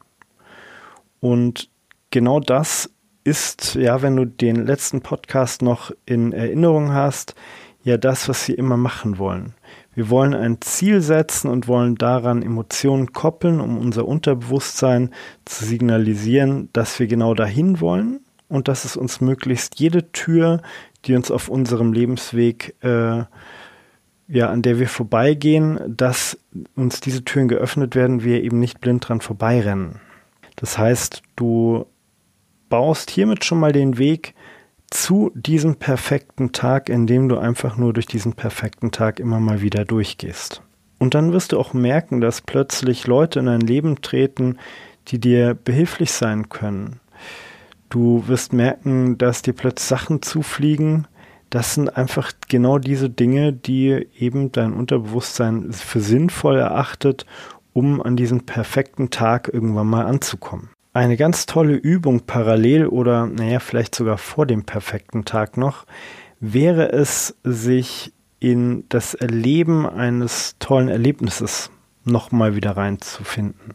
Und 1.20 1.68
genau 2.10 2.40
das 2.40 2.90
ist, 3.24 3.74
ja, 3.74 4.02
wenn 4.02 4.16
du 4.16 4.24
den 4.24 4.66
letzten 4.66 5.00
Podcast 5.00 5.60
noch 5.60 5.90
in 6.06 6.32
Erinnerung 6.32 6.92
hast, 6.92 7.34
ja 7.82 7.96
das, 7.96 8.28
was 8.28 8.46
wir 8.48 8.58
immer 8.58 8.76
machen 8.76 9.18
wollen. 9.18 9.54
Wir 9.96 10.10
wollen 10.10 10.34
ein 10.34 10.60
Ziel 10.60 11.00
setzen 11.00 11.48
und 11.48 11.68
wollen 11.68 11.94
daran 11.94 12.42
Emotionen 12.42 13.14
koppeln, 13.14 13.60
um 13.62 13.78
unser 13.78 14.06
Unterbewusstsein 14.06 15.08
zu 15.46 15.64
signalisieren, 15.64 16.68
dass 16.74 17.00
wir 17.00 17.06
genau 17.06 17.32
dahin 17.32 17.80
wollen 17.80 18.20
und 18.48 18.68
dass 18.68 18.84
es 18.84 18.98
uns 18.98 19.22
möglichst 19.22 19.80
jede 19.80 20.12
Tür, 20.12 20.60
die 21.06 21.14
uns 21.14 21.30
auf 21.30 21.48
unserem 21.48 21.94
Lebensweg, 21.94 22.74
äh, 22.82 23.24
ja, 24.28 24.50
an 24.50 24.60
der 24.60 24.78
wir 24.78 24.88
vorbeigehen, 24.88 25.80
dass 25.88 26.38
uns 26.74 27.00
diese 27.00 27.24
Türen 27.24 27.48
geöffnet 27.48 27.94
werden, 27.94 28.22
wir 28.22 28.44
eben 28.44 28.60
nicht 28.60 28.82
blind 28.82 29.08
dran 29.08 29.22
vorbeirennen. 29.22 30.00
Das 30.56 30.76
heißt, 30.76 31.22
du 31.36 31.86
baust 32.68 33.10
hiermit 33.10 33.46
schon 33.46 33.60
mal 33.60 33.72
den 33.72 33.96
Weg 33.96 34.34
zu 34.90 35.32
diesem 35.34 35.76
perfekten 35.76 36.52
Tag, 36.52 36.88
indem 36.88 37.28
du 37.28 37.38
einfach 37.38 37.76
nur 37.76 37.92
durch 37.92 38.06
diesen 38.06 38.34
perfekten 38.34 38.90
Tag 38.90 39.20
immer 39.20 39.40
mal 39.40 39.60
wieder 39.60 39.84
durchgehst. 39.84 40.62
Und 40.98 41.14
dann 41.14 41.32
wirst 41.32 41.52
du 41.52 41.58
auch 41.58 41.74
merken, 41.74 42.20
dass 42.20 42.40
plötzlich 42.40 43.06
Leute 43.06 43.40
in 43.40 43.46
dein 43.46 43.60
Leben 43.60 44.00
treten, 44.00 44.58
die 45.08 45.18
dir 45.18 45.54
behilflich 45.54 46.12
sein 46.12 46.48
können. 46.48 47.00
Du 47.90 48.26
wirst 48.26 48.52
merken, 48.52 49.18
dass 49.18 49.42
dir 49.42 49.52
plötzlich 49.52 49.86
Sachen 49.86 50.22
zufliegen. 50.22 51.06
Das 51.50 51.74
sind 51.74 51.96
einfach 51.96 52.32
genau 52.48 52.78
diese 52.78 53.08
Dinge, 53.08 53.52
die 53.52 54.08
eben 54.18 54.50
dein 54.52 54.72
Unterbewusstsein 54.72 55.72
für 55.72 56.00
sinnvoll 56.00 56.56
erachtet, 56.56 57.26
um 57.72 58.02
an 58.02 58.16
diesem 58.16 58.46
perfekten 58.46 59.10
Tag 59.10 59.50
irgendwann 59.52 59.86
mal 59.86 60.06
anzukommen. 60.06 60.70
Eine 60.96 61.18
ganz 61.18 61.44
tolle 61.44 61.74
Übung 61.74 62.20
parallel 62.20 62.86
oder 62.86 63.26
naja, 63.26 63.60
vielleicht 63.60 63.94
sogar 63.94 64.16
vor 64.16 64.46
dem 64.46 64.64
perfekten 64.64 65.26
Tag 65.26 65.58
noch, 65.58 65.84
wäre 66.40 66.90
es, 66.90 67.36
sich 67.44 68.14
in 68.40 68.84
das 68.88 69.12
Erleben 69.12 69.86
eines 69.86 70.56
tollen 70.58 70.88
Erlebnisses 70.88 71.70
nochmal 72.04 72.56
wieder 72.56 72.78
reinzufinden. 72.78 73.74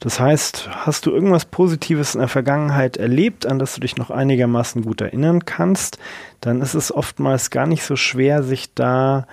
Das 0.00 0.18
heißt, 0.18 0.70
hast 0.72 1.06
du 1.06 1.12
irgendwas 1.12 1.44
Positives 1.44 2.16
in 2.16 2.18
der 2.18 2.26
Vergangenheit 2.26 2.96
erlebt, 2.96 3.46
an 3.46 3.60
das 3.60 3.76
du 3.76 3.82
dich 3.82 3.96
noch 3.96 4.10
einigermaßen 4.10 4.82
gut 4.82 5.02
erinnern 5.02 5.44
kannst, 5.44 6.00
dann 6.40 6.62
ist 6.62 6.74
es 6.74 6.92
oftmals 6.92 7.50
gar 7.50 7.68
nicht 7.68 7.84
so 7.84 7.94
schwer, 7.94 8.42
sich 8.42 8.74
da 8.74 9.28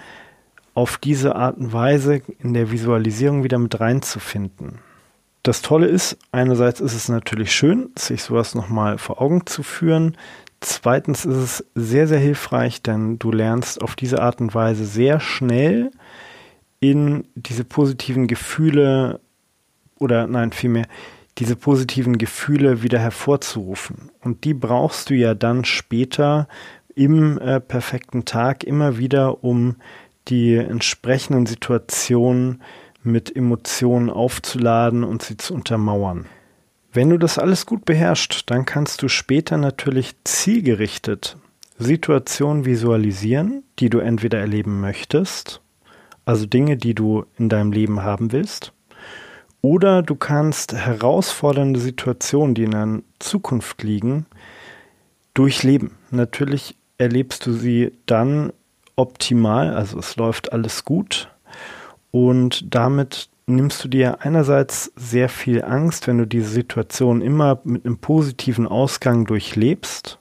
auf 0.75 0.99
diese 0.99 1.35
Art 1.35 1.57
und 1.57 1.73
Weise 1.73 2.21
in 2.37 2.53
der 2.53 2.69
Visualisierung 2.69 3.43
wieder 3.43 3.57
mit 3.57 3.79
reinzufinden. 3.79 4.81
Das 5.47 5.61
Tolle 5.61 5.87
ist, 5.87 6.17
einerseits 6.33 6.81
ist 6.81 6.93
es 6.93 7.07
natürlich 7.07 7.53
schön, 7.53 7.91
sich 7.97 8.21
sowas 8.21 8.53
nochmal 8.53 8.97
vor 8.97 9.21
Augen 9.21 9.45
zu 9.45 9.63
führen. 9.63 10.17
Zweitens 10.59 11.23
ist 11.23 11.37
es 11.37 11.65
sehr, 11.73 12.05
sehr 12.05 12.19
hilfreich, 12.19 12.81
denn 12.81 13.17
du 13.17 13.31
lernst 13.31 13.81
auf 13.81 13.95
diese 13.95 14.21
Art 14.21 14.41
und 14.41 14.53
Weise 14.53 14.83
sehr 14.83 15.21
schnell 15.21 15.91
in 16.81 17.29
diese 17.35 17.63
positiven 17.63 18.27
Gefühle 18.27 19.21
oder 19.99 20.27
nein, 20.27 20.51
vielmehr 20.51 20.85
diese 21.37 21.55
positiven 21.55 22.17
Gefühle 22.17 22.83
wieder 22.83 22.99
hervorzurufen. 22.99 24.11
Und 24.19 24.43
die 24.43 24.53
brauchst 24.53 25.09
du 25.09 25.13
ja 25.13 25.33
dann 25.33 25.63
später 25.63 26.49
im 26.93 27.39
äh, 27.39 27.61
perfekten 27.61 28.25
Tag 28.25 28.65
immer 28.65 28.97
wieder, 28.97 29.45
um 29.45 29.77
die 30.27 30.55
entsprechenden 30.55 31.45
Situationen 31.45 32.61
mit 33.07 33.35
Emotionen 33.35 34.09
aufzuladen 34.09 35.03
und 35.03 35.23
sie 35.23 35.37
zu 35.37 35.53
untermauern. 35.53 36.25
Wenn 36.93 37.09
du 37.09 37.17
das 37.17 37.37
alles 37.37 37.65
gut 37.65 37.85
beherrschst, 37.85 38.49
dann 38.49 38.65
kannst 38.65 39.01
du 39.01 39.07
später 39.07 39.57
natürlich 39.57 40.15
zielgerichtet 40.23 41.37
Situationen 41.79 42.65
visualisieren, 42.65 43.63
die 43.79 43.89
du 43.89 43.99
entweder 43.99 44.39
erleben 44.39 44.81
möchtest, 44.81 45.61
also 46.25 46.45
Dinge, 46.45 46.75
die 46.77 46.95
du 46.95 47.25
in 47.37 47.49
deinem 47.49 47.71
Leben 47.71 48.01
haben 48.01 48.31
willst, 48.31 48.73
oder 49.61 50.01
du 50.01 50.15
kannst 50.15 50.73
herausfordernde 50.73 51.79
Situationen, 51.79 52.55
die 52.55 52.63
in 52.63 52.71
der 52.71 52.99
Zukunft 53.19 53.83
liegen, 53.83 54.25
durchleben. 55.33 55.91
Natürlich 56.09 56.75
erlebst 56.97 57.45
du 57.45 57.53
sie 57.53 57.91
dann 58.05 58.51
optimal, 58.95 59.75
also 59.75 59.99
es 59.99 60.15
läuft 60.15 60.51
alles 60.51 60.83
gut 60.83 61.29
und 62.11 62.73
damit 62.73 63.29
nimmst 63.47 63.83
du 63.83 63.87
dir 63.87 64.21
einerseits 64.21 64.91
sehr 64.95 65.29
viel 65.29 65.63
Angst, 65.63 66.07
wenn 66.07 66.17
du 66.17 66.27
diese 66.27 66.49
Situation 66.49 67.21
immer 67.21 67.59
mit 67.63 67.85
einem 67.85 67.97
positiven 67.97 68.67
Ausgang 68.67 69.25
durchlebst. 69.25 70.19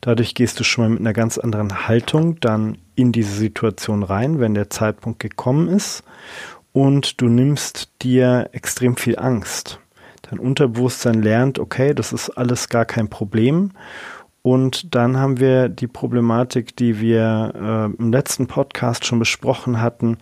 Dadurch 0.00 0.34
gehst 0.34 0.58
du 0.60 0.64
schon 0.64 0.84
mal 0.84 0.90
mit 0.90 1.00
einer 1.00 1.12
ganz 1.12 1.38
anderen 1.38 1.88
Haltung 1.88 2.38
dann 2.40 2.78
in 2.94 3.12
diese 3.12 3.34
Situation 3.34 4.02
rein, 4.02 4.38
wenn 4.40 4.54
der 4.54 4.70
Zeitpunkt 4.70 5.20
gekommen 5.20 5.68
ist. 5.68 6.02
Und 6.72 7.20
du 7.20 7.28
nimmst 7.28 7.90
dir 8.02 8.50
extrem 8.52 8.96
viel 8.96 9.18
Angst. 9.18 9.78
Dein 10.22 10.38
Unterbewusstsein 10.40 11.22
lernt, 11.22 11.58
okay, 11.58 11.94
das 11.94 12.12
ist 12.12 12.30
alles 12.30 12.68
gar 12.68 12.84
kein 12.84 13.08
Problem. 13.08 13.70
Und 14.42 14.94
dann 14.94 15.16
haben 15.16 15.38
wir 15.40 15.68
die 15.68 15.86
Problematik, 15.86 16.76
die 16.76 17.00
wir 17.00 17.52
äh, 17.96 18.02
im 18.02 18.12
letzten 18.12 18.46
Podcast 18.46 19.06
schon 19.06 19.18
besprochen 19.18 19.80
hatten, 19.80 20.18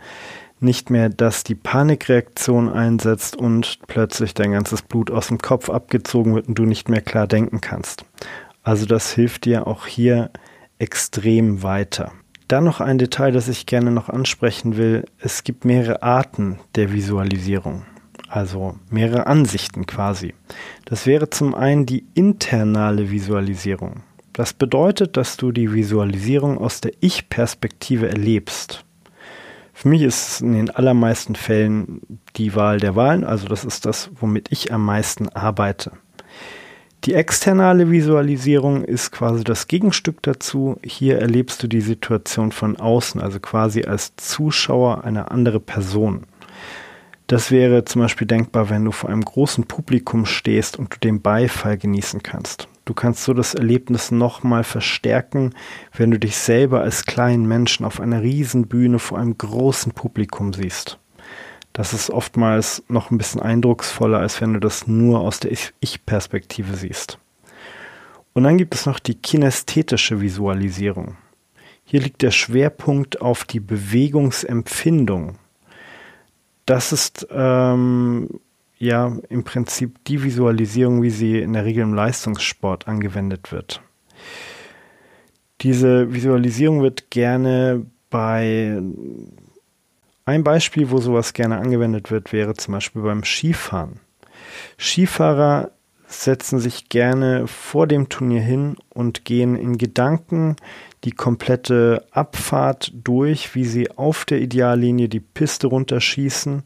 nicht 0.62 0.90
mehr, 0.90 1.08
dass 1.08 1.44
die 1.44 1.54
Panikreaktion 1.54 2.68
einsetzt 2.68 3.36
und 3.36 3.78
plötzlich 3.86 4.34
dein 4.34 4.52
ganzes 4.52 4.82
Blut 4.82 5.10
aus 5.10 5.28
dem 5.28 5.38
Kopf 5.38 5.70
abgezogen 5.70 6.34
wird 6.34 6.48
und 6.48 6.58
du 6.58 6.64
nicht 6.64 6.88
mehr 6.88 7.00
klar 7.00 7.26
denken 7.26 7.60
kannst. 7.60 8.04
Also 8.62 8.86
das 8.86 9.12
hilft 9.12 9.44
dir 9.44 9.66
auch 9.66 9.86
hier 9.86 10.30
extrem 10.78 11.62
weiter. 11.62 12.12
Dann 12.48 12.64
noch 12.64 12.80
ein 12.80 12.98
Detail, 12.98 13.32
das 13.32 13.48
ich 13.48 13.66
gerne 13.66 13.90
noch 13.90 14.08
ansprechen 14.08 14.76
will. 14.76 15.04
Es 15.18 15.42
gibt 15.42 15.64
mehrere 15.64 16.02
Arten 16.02 16.58
der 16.74 16.92
Visualisierung, 16.92 17.82
also 18.28 18.76
mehrere 18.90 19.26
Ansichten 19.26 19.86
quasi. 19.86 20.34
Das 20.84 21.06
wäre 21.06 21.30
zum 21.30 21.54
einen 21.54 21.86
die 21.86 22.04
internale 22.14 23.10
Visualisierung. 23.10 24.02
Das 24.32 24.52
bedeutet, 24.52 25.16
dass 25.16 25.36
du 25.36 25.52
die 25.52 25.72
Visualisierung 25.72 26.58
aus 26.58 26.80
der 26.80 26.92
Ich-Perspektive 27.00 28.08
erlebst. 28.08 28.84
Für 29.72 29.88
mich 29.88 30.02
ist 30.02 30.28
es 30.28 30.40
in 30.40 30.52
den 30.52 30.70
allermeisten 30.70 31.34
Fällen 31.34 32.02
die 32.36 32.54
Wahl 32.54 32.78
der 32.78 32.94
Wahlen, 32.94 33.24
also 33.24 33.48
das 33.48 33.64
ist 33.64 33.86
das, 33.86 34.10
womit 34.20 34.52
ich 34.52 34.72
am 34.72 34.84
meisten 34.84 35.28
arbeite. 35.30 35.92
Die 37.04 37.14
externe 37.14 37.90
Visualisierung 37.90 38.84
ist 38.84 39.10
quasi 39.10 39.42
das 39.42 39.66
Gegenstück 39.66 40.22
dazu. 40.22 40.78
Hier 40.84 41.18
erlebst 41.18 41.60
du 41.60 41.66
die 41.66 41.80
Situation 41.80 42.52
von 42.52 42.76
außen, 42.76 43.20
also 43.20 43.40
quasi 43.40 43.82
als 43.82 44.14
Zuschauer 44.14 45.02
eine 45.02 45.32
andere 45.32 45.58
Person. 45.58 46.26
Das 47.26 47.50
wäre 47.50 47.84
zum 47.84 48.02
Beispiel 48.02 48.28
denkbar, 48.28 48.70
wenn 48.70 48.84
du 48.84 48.92
vor 48.92 49.10
einem 49.10 49.24
großen 49.24 49.64
Publikum 49.64 50.26
stehst 50.26 50.78
und 50.78 50.94
du 50.94 50.98
den 51.00 51.22
Beifall 51.22 51.76
genießen 51.76 52.22
kannst. 52.22 52.68
Du 52.84 52.94
kannst 52.94 53.24
so 53.24 53.32
das 53.32 53.54
Erlebnis 53.54 54.10
nochmal 54.10 54.64
verstärken, 54.64 55.54
wenn 55.96 56.10
du 56.10 56.18
dich 56.18 56.36
selber 56.36 56.80
als 56.80 57.04
kleinen 57.04 57.46
Menschen 57.46 57.86
auf 57.86 58.00
einer 58.00 58.22
Riesenbühne 58.22 58.98
vor 58.98 59.18
einem 59.18 59.38
großen 59.38 59.92
Publikum 59.92 60.52
siehst. 60.52 60.98
Das 61.72 61.94
ist 61.94 62.10
oftmals 62.10 62.82
noch 62.88 63.10
ein 63.10 63.18
bisschen 63.18 63.40
eindrucksvoller, 63.40 64.18
als 64.18 64.40
wenn 64.40 64.54
du 64.54 64.60
das 64.60 64.86
nur 64.86 65.20
aus 65.20 65.40
der 65.40 65.52
Ich-Perspektive 65.80 66.74
siehst. 66.74 67.18
Und 68.34 68.44
dann 68.44 68.58
gibt 68.58 68.74
es 68.74 68.86
noch 68.86 68.98
die 68.98 69.14
kinästhetische 69.14 70.20
Visualisierung. 70.20 71.16
Hier 71.84 72.00
liegt 72.00 72.22
der 72.22 72.30
Schwerpunkt 72.30 73.20
auf 73.20 73.44
die 73.44 73.60
Bewegungsempfindung. 73.60 75.36
Das 76.66 76.92
ist 76.92 77.26
ähm, 77.30 78.28
ja 78.82 79.16
im 79.28 79.44
Prinzip 79.44 80.04
die 80.06 80.24
Visualisierung, 80.24 81.02
wie 81.02 81.10
sie 81.10 81.38
in 81.38 81.52
der 81.52 81.64
Regel 81.64 81.84
im 81.84 81.94
Leistungssport 81.94 82.88
angewendet 82.88 83.52
wird. 83.52 83.80
Diese 85.60 86.12
Visualisierung 86.12 86.82
wird 86.82 87.08
gerne 87.10 87.86
bei 88.10 88.82
ein 90.24 90.42
Beispiel, 90.42 90.90
wo 90.90 90.98
sowas 90.98 91.32
gerne 91.32 91.58
angewendet 91.58 92.10
wird, 92.10 92.32
wäre 92.32 92.54
zum 92.54 92.74
Beispiel 92.74 93.02
beim 93.02 93.22
Skifahren. 93.22 94.00
Skifahrer 94.78 95.70
setzen 96.08 96.58
sich 96.58 96.88
gerne 96.88 97.46
vor 97.46 97.86
dem 97.86 98.08
Turnier 98.08 98.42
hin 98.42 98.76
und 98.90 99.24
gehen 99.24 99.54
in 99.54 99.78
Gedanken 99.78 100.56
die 101.04 101.12
komplette 101.12 102.04
Abfahrt 102.10 102.92
durch, 102.94 103.54
wie 103.54 103.64
sie 103.64 103.92
auf 103.92 104.24
der 104.24 104.40
Ideallinie 104.40 105.08
die 105.08 105.20
Piste 105.20 105.68
runterschießen 105.68 106.64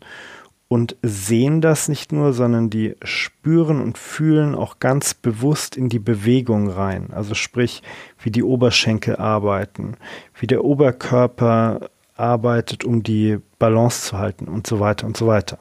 und 0.68 0.96
sehen 1.02 1.60
das 1.60 1.88
nicht 1.88 2.12
nur, 2.12 2.32
sondern 2.32 2.70
die 2.70 2.96
spüren 3.02 3.80
und 3.80 3.98
fühlen 3.98 4.54
auch 4.54 4.80
ganz 4.80 5.14
bewusst 5.14 5.76
in 5.76 5.88
die 5.88 6.00
Bewegung 6.00 6.68
rein. 6.68 7.10
Also 7.12 7.34
sprich, 7.34 7.82
wie 8.20 8.30
die 8.30 8.42
Oberschenkel 8.42 9.16
arbeiten, 9.16 9.96
wie 10.34 10.48
der 10.48 10.64
Oberkörper 10.64 11.90
arbeitet, 12.16 12.84
um 12.84 13.02
die 13.02 13.38
Balance 13.58 14.08
zu 14.08 14.18
halten 14.18 14.48
und 14.48 14.66
so 14.66 14.80
weiter 14.80 15.06
und 15.06 15.16
so 15.16 15.26
weiter. 15.26 15.58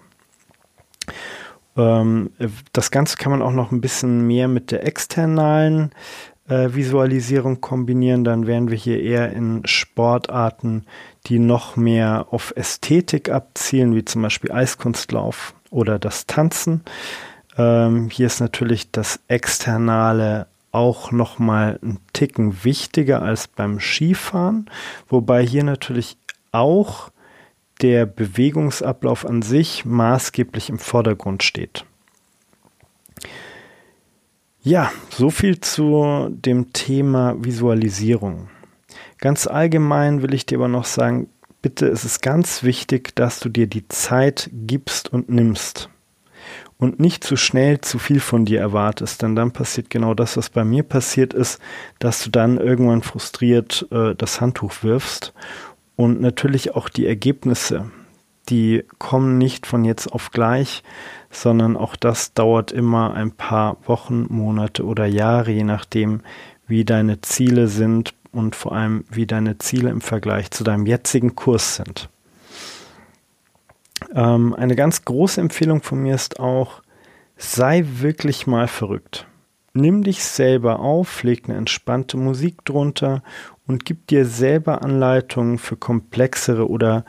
Ähm, 1.77 2.31
das 2.73 2.89
Ganze 2.89 3.17
kann 3.17 3.31
man 3.31 3.41
auch 3.41 3.51
noch 3.51 3.71
ein 3.71 3.81
bisschen 3.81 4.25
mehr 4.25 4.47
mit 4.47 4.71
der 4.71 4.87
externalen 4.87 5.91
äh, 6.47 6.73
Visualisierung 6.73 7.61
kombinieren. 7.61 8.23
Dann 8.23 8.47
wären 8.47 8.69
wir 8.69 8.77
hier 8.77 9.01
eher 9.01 9.31
in 9.33 9.65
Sportarten, 9.65 10.85
die 11.27 11.39
noch 11.39 11.75
mehr 11.75 12.27
auf 12.31 12.53
Ästhetik 12.55 13.29
abzielen, 13.29 13.95
wie 13.95 14.05
zum 14.05 14.21
Beispiel 14.21 14.51
Eiskunstlauf 14.51 15.53
oder 15.69 15.99
das 15.99 16.27
Tanzen. 16.27 16.81
Ähm, 17.57 18.09
hier 18.09 18.27
ist 18.27 18.39
natürlich 18.39 18.91
das 18.91 19.19
Externale 19.27 20.47
auch 20.71 21.11
noch 21.11 21.39
mal 21.39 21.79
ein 21.81 21.99
Ticken 22.11 22.63
wichtiger 22.63 23.21
als 23.21 23.47
beim 23.47 23.79
Skifahren, 23.79 24.69
wobei 25.07 25.45
hier 25.45 25.63
natürlich 25.63 26.17
auch 26.51 27.11
der 27.81 28.05
Bewegungsablauf 28.05 29.25
an 29.25 29.41
sich 29.41 29.85
maßgeblich 29.85 30.69
im 30.69 30.79
Vordergrund 30.79 31.43
steht. 31.43 31.85
Ja, 34.65 34.91
so 35.11 35.29
viel 35.29 35.61
zu 35.61 36.27
dem 36.31 36.73
Thema 36.73 37.35
Visualisierung. 37.37 38.47
Ganz 39.19 39.45
allgemein 39.45 40.23
will 40.23 40.33
ich 40.33 40.47
dir 40.47 40.57
aber 40.57 40.67
noch 40.67 40.85
sagen, 40.85 41.29
bitte, 41.61 41.85
es 41.85 42.03
ist 42.03 42.23
ganz 42.23 42.63
wichtig, 42.63 43.15
dass 43.15 43.39
du 43.39 43.49
dir 43.49 43.67
die 43.67 43.87
Zeit 43.89 44.49
gibst 44.51 45.13
und 45.13 45.29
nimmst, 45.29 45.91
und 46.79 46.99
nicht 46.99 47.23
zu 47.23 47.35
schnell 47.35 47.81
zu 47.81 47.99
viel 47.99 48.19
von 48.19 48.45
dir 48.45 48.59
erwartest, 48.59 49.21
denn 49.21 49.35
dann 49.35 49.51
passiert 49.51 49.91
genau 49.91 50.15
das, 50.15 50.35
was 50.35 50.49
bei 50.49 50.65
mir 50.65 50.81
passiert 50.81 51.35
ist, 51.35 51.61
dass 51.99 52.23
du 52.23 52.31
dann 52.31 52.57
irgendwann 52.57 53.03
frustriert 53.03 53.87
äh, 53.91 54.15
das 54.15 54.41
Handtuch 54.41 54.81
wirfst 54.81 55.35
und 55.95 56.21
natürlich 56.21 56.73
auch 56.73 56.89
die 56.89 57.05
Ergebnisse, 57.05 57.91
die 58.49 58.83
kommen 58.99 59.37
nicht 59.37 59.65
von 59.65 59.85
jetzt 59.85 60.11
auf 60.11 60.31
gleich, 60.31 60.83
sondern 61.31 61.77
auch 61.77 61.95
das 61.95 62.33
dauert 62.33 62.71
immer 62.71 63.13
ein 63.13 63.31
paar 63.31 63.77
Wochen, 63.85 64.27
Monate 64.29 64.85
oder 64.85 65.05
Jahre, 65.05 65.51
je 65.51 65.63
nachdem, 65.63 66.21
wie 66.67 66.85
deine 66.85 67.21
Ziele 67.21 67.67
sind 67.67 68.13
und 68.31 68.55
vor 68.55 68.73
allem, 68.73 69.05
wie 69.09 69.25
deine 69.25 69.57
Ziele 69.57 69.89
im 69.89 70.01
Vergleich 70.01 70.51
zu 70.51 70.63
deinem 70.63 70.85
jetzigen 70.85 71.35
Kurs 71.35 71.75
sind. 71.75 72.09
Ähm, 74.13 74.53
eine 74.53 74.75
ganz 74.75 75.05
große 75.05 75.39
Empfehlung 75.39 75.81
von 75.81 76.01
mir 76.01 76.15
ist 76.15 76.39
auch, 76.39 76.81
sei 77.37 77.85
wirklich 77.85 78.47
mal 78.47 78.67
verrückt. 78.67 79.27
Nimm 79.73 80.03
dich 80.03 80.23
selber 80.23 80.79
auf, 80.79 81.23
leg 81.23 81.43
eine 81.45 81.57
entspannte 81.57 82.17
Musik 82.17 82.63
drunter 82.63 83.23
und 83.67 83.83
gib 83.83 84.07
dir 84.07 84.25
selber 84.25 84.83
Anleitungen 84.83 85.57
für 85.57 85.75
komplexere 85.75 86.69
oder 86.69 87.03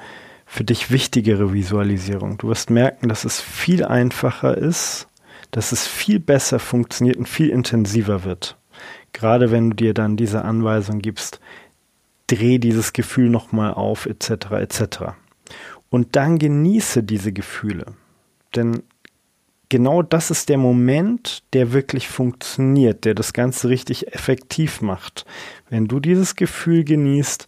für 0.46 0.64
dich 0.64 0.90
wichtigere 0.90 1.52
Visualisierung. 1.52 2.38
Du 2.38 2.48
wirst 2.48 2.70
merken, 2.70 3.08
dass 3.08 3.24
es 3.24 3.40
viel 3.40 3.84
einfacher 3.84 4.56
ist, 4.56 5.08
dass 5.50 5.72
es 5.72 5.86
viel 5.86 6.20
besser 6.20 6.58
funktioniert 6.58 7.16
und 7.16 7.28
viel 7.28 7.50
intensiver 7.50 8.24
wird. 8.24 8.56
Gerade 9.12 9.50
wenn 9.50 9.70
du 9.70 9.76
dir 9.76 9.94
dann 9.94 10.16
diese 10.16 10.44
Anweisung 10.44 11.00
gibst, 11.00 11.40
dreh 12.28 12.58
dieses 12.58 12.92
Gefühl 12.92 13.28
nochmal 13.28 13.74
auf, 13.74 14.06
etc., 14.06 14.52
etc. 14.52 14.98
Und 15.90 16.16
dann 16.16 16.38
genieße 16.38 17.02
diese 17.02 17.32
Gefühle. 17.32 17.86
Denn 18.54 18.82
genau 19.68 20.02
das 20.02 20.30
ist 20.30 20.48
der 20.48 20.58
Moment, 20.58 21.42
der 21.52 21.72
wirklich 21.72 22.08
funktioniert, 22.08 23.04
der 23.04 23.14
das 23.14 23.32
Ganze 23.32 23.68
richtig 23.68 24.14
effektiv 24.14 24.80
macht. 24.80 25.24
Wenn 25.70 25.86
du 25.86 26.00
dieses 26.00 26.36
Gefühl 26.36 26.84
genießt, 26.84 27.46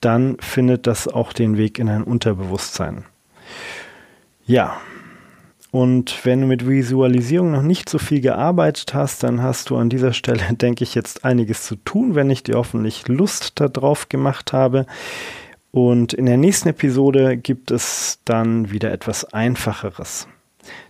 dann 0.00 0.36
findet 0.40 0.86
das 0.86 1.08
auch 1.08 1.32
den 1.32 1.56
Weg 1.56 1.78
in 1.78 1.88
dein 1.88 2.04
Unterbewusstsein. 2.04 3.04
Ja, 4.46 4.80
und 5.70 6.24
wenn 6.24 6.40
du 6.40 6.46
mit 6.46 6.66
Visualisierung 6.66 7.50
noch 7.50 7.62
nicht 7.62 7.88
so 7.88 7.98
viel 7.98 8.20
gearbeitet 8.20 8.94
hast, 8.94 9.22
dann 9.22 9.42
hast 9.42 9.68
du 9.70 9.76
an 9.76 9.90
dieser 9.90 10.12
Stelle, 10.12 10.42
denke 10.52 10.84
ich, 10.84 10.94
jetzt 10.94 11.24
einiges 11.24 11.64
zu 11.64 11.76
tun, 11.76 12.14
wenn 12.14 12.30
ich 12.30 12.42
dir 12.42 12.56
hoffentlich 12.56 13.06
Lust 13.08 13.60
darauf 13.60 14.08
gemacht 14.08 14.52
habe. 14.52 14.86
Und 15.70 16.14
in 16.14 16.26
der 16.26 16.38
nächsten 16.38 16.70
Episode 16.70 17.36
gibt 17.36 17.70
es 17.70 18.20
dann 18.24 18.70
wieder 18.70 18.90
etwas 18.90 19.24
Einfacheres. 19.26 20.26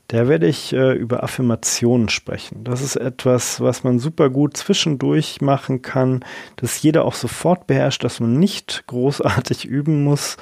Da 0.09 0.27
werde 0.27 0.47
ich 0.47 0.73
äh, 0.73 0.93
über 0.93 1.23
Affirmationen 1.23 2.09
sprechen. 2.09 2.65
Das 2.65 2.81
ist 2.81 2.97
etwas, 2.97 3.61
was 3.61 3.85
man 3.85 3.99
super 3.99 4.31
gut 4.31 4.57
zwischendurch 4.57 5.41
machen 5.41 5.83
kann, 5.83 6.25
dass 6.57 6.81
jeder 6.83 7.05
auch 7.05 7.15
sofort 7.15 7.67
beherrscht, 7.67 8.05
dass 8.05 8.21
man 8.21 8.39
nicht 8.39 8.85
großartig 8.87 9.67
üben 9.67 10.05
muss 10.05 10.39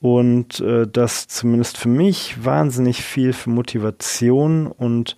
und 0.00 0.60
äh, 0.60 0.86
das 0.86 1.28
zumindest 1.28 1.78
für 1.78 1.88
mich 1.88 2.44
wahnsinnig 2.44 3.02
viel 3.02 3.32
für 3.32 3.50
Motivation 3.50 4.66
und 4.66 5.16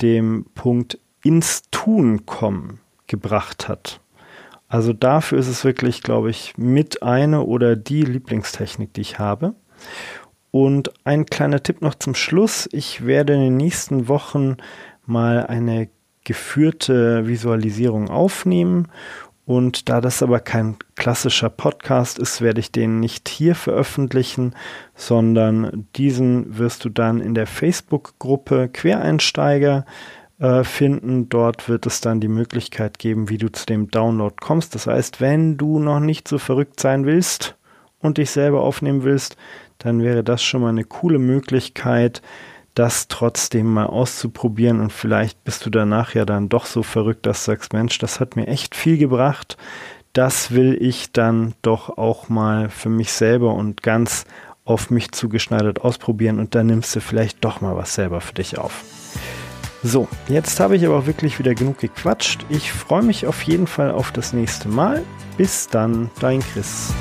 dem 0.00 0.46
Punkt 0.54 0.98
ins 1.22 1.62
Tun 1.70 2.26
kommen 2.26 2.80
gebracht 3.06 3.68
hat. 3.68 4.00
Also 4.68 4.92
dafür 4.92 5.38
ist 5.38 5.48
es 5.48 5.64
wirklich, 5.64 6.02
glaube 6.02 6.30
ich, 6.30 6.54
mit 6.56 7.02
eine 7.02 7.42
oder 7.42 7.76
die 7.76 8.02
Lieblingstechnik, 8.02 8.92
die 8.94 9.02
ich 9.02 9.18
habe. 9.18 9.54
Und 10.54 10.92
ein 11.02 11.26
kleiner 11.26 11.64
Tipp 11.64 11.82
noch 11.82 11.96
zum 11.96 12.14
Schluss. 12.14 12.68
Ich 12.70 13.04
werde 13.04 13.34
in 13.34 13.40
den 13.40 13.56
nächsten 13.56 14.06
Wochen 14.06 14.58
mal 15.04 15.44
eine 15.48 15.88
geführte 16.22 17.26
Visualisierung 17.26 18.08
aufnehmen. 18.08 18.86
Und 19.46 19.88
da 19.88 20.00
das 20.00 20.22
aber 20.22 20.38
kein 20.38 20.76
klassischer 20.94 21.50
Podcast 21.50 22.20
ist, 22.20 22.40
werde 22.40 22.60
ich 22.60 22.70
den 22.70 23.00
nicht 23.00 23.28
hier 23.28 23.56
veröffentlichen, 23.56 24.54
sondern 24.94 25.88
diesen 25.96 26.56
wirst 26.56 26.84
du 26.84 26.88
dann 26.88 27.20
in 27.20 27.34
der 27.34 27.48
Facebook-Gruppe 27.48 28.68
Quereinsteiger 28.68 29.84
äh, 30.38 30.62
finden. 30.62 31.28
Dort 31.28 31.68
wird 31.68 31.84
es 31.84 32.00
dann 32.00 32.20
die 32.20 32.28
Möglichkeit 32.28 33.00
geben, 33.00 33.28
wie 33.28 33.38
du 33.38 33.50
zu 33.50 33.66
dem 33.66 33.90
Download 33.90 34.36
kommst. 34.40 34.76
Das 34.76 34.86
heißt, 34.86 35.20
wenn 35.20 35.56
du 35.56 35.80
noch 35.80 35.98
nicht 35.98 36.28
so 36.28 36.38
verrückt 36.38 36.78
sein 36.78 37.06
willst 37.06 37.56
und 37.98 38.18
dich 38.18 38.30
selber 38.30 38.60
aufnehmen 38.60 39.02
willst, 39.02 39.36
dann 39.78 40.02
wäre 40.02 40.24
das 40.24 40.42
schon 40.42 40.62
mal 40.62 40.68
eine 40.68 40.84
coole 40.84 41.18
Möglichkeit, 41.18 42.22
das 42.74 43.08
trotzdem 43.08 43.72
mal 43.72 43.86
auszuprobieren 43.86 44.80
und 44.80 44.92
vielleicht 44.92 45.44
bist 45.44 45.64
du 45.64 45.70
danach 45.70 46.14
ja 46.14 46.24
dann 46.24 46.48
doch 46.48 46.66
so 46.66 46.82
verrückt, 46.82 47.26
dass 47.26 47.44
du 47.44 47.52
sagst, 47.52 47.72
Mensch, 47.72 47.98
das 47.98 48.18
hat 48.18 48.36
mir 48.36 48.48
echt 48.48 48.74
viel 48.74 48.98
gebracht. 48.98 49.56
Das 50.12 50.52
will 50.52 50.76
ich 50.80 51.12
dann 51.12 51.54
doch 51.62 51.98
auch 51.98 52.28
mal 52.28 52.68
für 52.68 52.88
mich 52.88 53.12
selber 53.12 53.54
und 53.54 53.82
ganz 53.82 54.24
auf 54.64 54.90
mich 54.90 55.12
zugeschneidert 55.12 55.82
ausprobieren 55.82 56.38
und 56.38 56.54
dann 56.54 56.66
nimmst 56.66 56.94
du 56.96 57.00
vielleicht 57.00 57.44
doch 57.44 57.60
mal 57.60 57.76
was 57.76 57.94
selber 57.94 58.20
für 58.20 58.34
dich 58.34 58.58
auf. 58.58 58.84
So, 59.82 60.08
jetzt 60.28 60.60
habe 60.60 60.76
ich 60.76 60.86
aber 60.86 60.96
auch 60.96 61.06
wirklich 61.06 61.38
wieder 61.38 61.54
genug 61.54 61.78
gequatscht. 61.78 62.46
Ich 62.48 62.72
freue 62.72 63.02
mich 63.02 63.26
auf 63.26 63.42
jeden 63.42 63.66
Fall 63.66 63.90
auf 63.90 64.12
das 64.12 64.32
nächste 64.32 64.68
Mal. 64.68 65.02
Bis 65.36 65.68
dann, 65.68 66.10
dein 66.20 66.40
Chris. 66.40 66.94